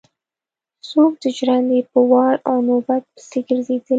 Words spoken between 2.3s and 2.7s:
او